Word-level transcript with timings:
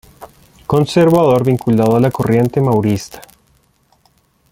Conservador 0.65 1.43
vinculado 1.43 1.95
a 1.95 1.99
la 1.99 2.09
corriente 2.09 2.59
maurista. 2.59 3.21